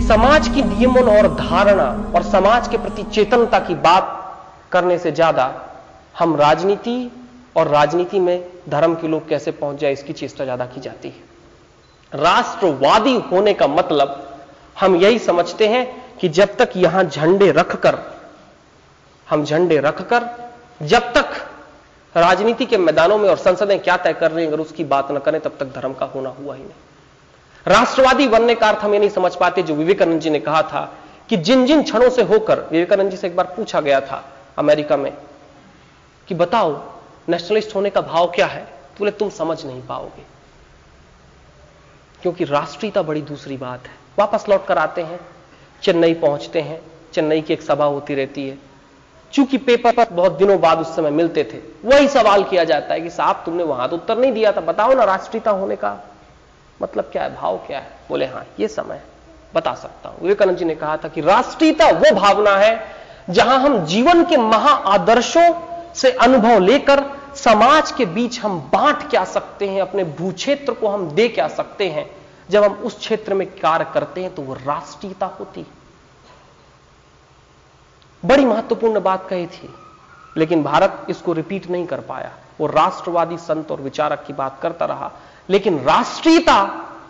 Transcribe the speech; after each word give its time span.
समाज 0.00 0.48
की 0.48 0.62
नियमन 0.62 1.08
और 1.08 1.28
धारणा 1.36 1.84
और 2.14 2.22
समाज 2.22 2.68
के 2.68 2.78
प्रति 2.78 3.02
चेतनता 3.04 3.58
की 3.58 3.74
बात 3.82 4.12
करने 4.72 4.98
से 4.98 5.12
ज़्यादा 5.12 5.52
हम 6.18 6.36
राजनीति 6.36 7.10
और 7.56 7.68
राजनीति 7.68 8.20
में 8.20 8.46
धर्म 8.68 8.94
के 8.94 9.08
लोग 9.08 9.28
कैसे 9.28 9.50
पहुँच 9.52 9.78
जाए, 9.78 9.92
इसकी 9.92 10.12
चेष्टा 10.12 10.44
ज़्यादा 10.44 10.66
की 10.66 10.80
जाती 10.80 11.08
है। 11.08 12.20
राष्ट्रवादी 12.20 13.14
होने 13.30 13.54
का 13.54 13.66
मतलब 13.66 14.22
हम 14.76 14.96
यही 14.96 15.18
समझते 15.18 15.68
हैं 15.68 15.86
कि 16.18 16.28
जब 16.30 16.56
तक 16.56 16.70
यहाँ 16.76 17.04
झंडे 17.04 17.50
रखकर, 17.52 17.98
हम 19.26 19.44
झंडे 19.44 19.78
रखकर, 19.80 20.28
जब 20.82 21.12
तक 21.12 21.32
राजनीति 22.14 22.66
के 22.66 22.76
मैदानों 22.78 23.18
में 23.18 23.28
और 23.28 23.36
संसदें 23.36 23.78
क्या 23.78 23.96
तय 23.96 24.12
कर 24.12 24.30
रही 24.30 24.44
हैं, 24.44 24.52
अगर 24.52 24.60
उसकी 24.62 24.84
बात 24.84 25.10
न 25.12 25.18
करें, 25.18 25.40
तब 25.40 25.56
तक 25.60 25.72
धर्म 25.74 25.92
का 25.92 26.06
होना 26.06 26.28
हुआ 26.30 26.54
ही 26.54 26.62
नहीं। 26.62 26.72
राष्ट्रवादी 27.66 28.28
बनने 28.28 28.54
का 28.54 28.68
अर्थ 28.68 28.78
हम 28.78 28.92
ये 28.92 28.98
नहीं 28.98 29.10
समझ 29.10 29.34
पाते, 29.36 29.62
जो 29.62 29.74
विवेकानंद 29.74 30.20
जी 30.20 30.30
ने 30.30 30.40
कहा 30.40 30.62
था 30.62 30.92
कि 31.28 31.36
जिन 31.36 31.66
जिन 31.66 31.82
क्षणों 31.82 32.10
से 32.10 32.22
होकर, 32.22 32.60
विवेकानंद 32.60 33.10
जी 33.10 33.16
से 33.16 33.26
एक 33.26 33.36
बार 33.36 33.46
पूछा 33.46 33.80
गया 33.80 34.00
था 34.00 34.24
अमेरिका 34.58 34.96
में 34.96 35.12
कि 36.28 36.34
बताओ, 36.34 36.82
नेशनलिस्ट 37.28 37.74
होने 37.74 37.90
का 37.90 38.00
भाव 38.00 38.26
क्या 38.26 38.46
है? 38.46 38.64
तो 38.64 38.98
बोले, 38.98 39.10
तुम 39.10 39.30
समझ 39.30 39.64
नहीं 39.66 39.82
पाओगे। 39.82 40.22
क्योंकि 42.22 42.44
राष्ट्रीयता 42.44 43.02
बड़ी 43.02 43.22
दूसरी 43.22 43.56
बात 43.56 43.86
है। 43.86 43.94
वापस 44.18 44.48
लौट 44.48 44.66
कर 44.66 44.78
आते 44.78 45.02
हैं, 45.02 45.20
चेन्नई 45.82 46.14
पहुँचते 46.14 46.60
हैं, 46.60 46.80
चेन्नई 47.12 47.40
की 47.40 47.52
एक 47.52 47.62
सभा 47.62 47.84
होती 47.84 48.14
रहती 48.14 48.48
है। 48.48 48.58
चूँकि 49.32 49.58
पेपर 49.58 49.92
पर 49.92 50.08
बहुत 50.12 50.32
दिनों 50.32 50.60
बाद 50.60 50.78
उस 50.78 50.96
समय 50.96 51.10
मिलते 51.10 51.44
थे, 51.44 51.88
वही 51.88 52.08
सवाल 52.08 52.44
किया 52.44 52.64
जाता 52.64 52.94
है 52.94 53.00
कि 53.00 53.10
साहब, 53.10 53.42
तुमने 53.44 53.62
वहाँ 53.62 53.88
तो 53.88 53.96
उत्तर 53.96 54.18
नहीं 54.18 54.32
दिया 54.32 54.52
था, 54.52 54.60
बताओ 54.60 54.94
ना 54.94 55.04
राष्ट्रीयता 55.04 55.50
होने 55.50 55.76
का। 55.76 56.15
मतलब 56.80 57.08
क्या 57.12 57.22
है, 57.22 57.34
भाव 57.36 57.56
क्या 57.66 57.78
है? 57.78 57.90
बोले 58.08 58.26
हाँ 58.26 58.44
ये 58.60 58.68
समय 58.68 59.02
बता 59.54 59.74
सकता 59.74 60.08
हूँ। 60.08 60.18
विवेकानंद 60.22 60.56
जी 60.58 60.64
ने 60.64 60.74
कहा 60.74 60.96
था 60.96 61.08
कि 61.08 61.20
राष्ट्रीयता 61.22 61.90
वो 61.90 62.14
भावना 62.14 62.56
है 62.56 62.94
जहाँ 63.30 63.58
हम 63.60 63.84
जीवन 63.86 64.24
के 64.24 64.36
महा 64.36 64.72
आदर्शों 64.88 65.52
से 65.94 66.10
अनुभव 66.12 66.58
लेकर 66.60 67.04
समाज 67.36 67.90
के 67.92 68.04
बीच 68.06 68.38
हम 68.40 68.58
बांट 68.72 69.08
क्या 69.10 69.24
सकते 69.26 69.68
हैं, 69.68 69.80
अपने 69.80 70.04
भूक्षेत्र 70.04 70.72
को 70.72 70.88
हम 70.88 71.08
दे 71.10 71.28
क्या 71.28 71.48
सकते 71.50 71.88
हैं। 71.90 72.10
जब 72.48 72.64
हम 72.64 72.72
उस 72.80 72.98
क्षेत्र 72.98 73.34
में 73.34 73.46
कार्य 73.52 73.86
करते 73.94 74.22
हैं 74.22 74.34
तो 74.34 74.42
वो 74.42 74.54
राष्ट्रीयता 74.56 75.26
होती 75.40 75.66
बड़ी 78.22 78.44
महत्वपूर्ण 78.44 79.00
बात 79.00 79.26
कही 79.28 79.46
थी, 79.48 79.68
लेकिन 80.36 80.62
भारत 80.62 81.06
इसको 81.10 81.32
रिपीट 81.32 81.68
नहीं 81.70 81.86
कर 81.86 82.00
पाया। 82.02 82.30
वो 82.60 82.66
राष्ट्रवादी 82.66 83.36
संत 83.38 83.70
और 83.70 83.80
विचारक 83.80 84.24
की 84.26 84.32
बात 84.32 84.58
करता 84.62 84.84
रहा। 84.84 85.10
लेकिन 85.50 85.78
राष्ट्रीयता 85.78 86.62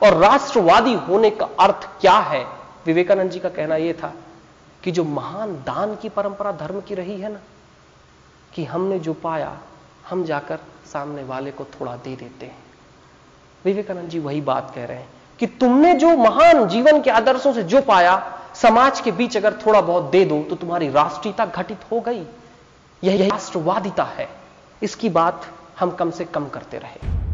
और 0.02 0.14
राष्ट्रवादी 0.14 0.94
होने 0.94 1.30
का 1.30 1.48
अर्थ 1.60 1.88
क्या 2.00 2.18
है? 2.18 2.46
विवेकानंद 2.86 3.30
जी 3.30 3.38
का 3.38 3.48
कहना 3.48 3.76
यह 3.76 3.92
था 3.92 4.12
कि 4.84 4.90
जो 4.90 5.04
महान 5.04 5.52
दान 5.52 5.94
की 5.94 6.08
परंपरा 6.08 6.52
धर्म 6.52 6.80
की 6.80 6.94
रही 6.94 7.20
है 7.20 7.32
ना, 7.32 7.38
कि 8.54 8.64
हमने 8.64 8.98
जो 8.98 9.12
पाया, 9.12 9.58
हम 10.10 10.24
जाकर 10.24 10.58
सामने 10.92 11.24
वाले 11.24 11.50
को 11.50 11.64
थोड़ा 11.64 11.96
दे 11.96 12.16
देते 12.16 12.46
हैं। 12.46 12.58
विवेकानंद 13.64 14.08
जी 14.08 14.18
वही 14.18 14.40
बात 14.40 14.72
कह 14.74 14.84
रहे 14.84 14.96
हैं 14.96 15.08
कि 15.38 15.46
तुमने 15.46 15.94
जो 15.94 16.16
महान 16.16 16.68
जीवन 16.68 17.02
के 17.02 17.10
आदर्शों 17.10 17.52
से 17.52 17.62
जो 17.62 17.80
पाया, 17.80 18.40
समाज 18.54 19.00
के 19.00 19.12
बीच 19.12 19.36
अगर 19.36 19.52
थोड़ा 19.66 19.80
बहुत 19.80 20.04
दे 20.04 20.24
दो 20.24 20.42
तो 20.42 20.56
तुम्हारी 20.56 20.88
राष्ट्रीयता 20.88 21.46
घटित 21.46 21.78
हो 21.92 22.00
गई। 22.00 22.26
यही 23.04 23.28
राष्ट्रवादिता 23.28 24.04
है। 24.04 24.28
इसकी 24.82 25.08
बात 25.08 25.46
हम 25.80 25.90
कम 25.90 26.10
से 26.10 26.24
कम 26.24 26.48
करते 26.48 26.78
रहे। 26.78 27.26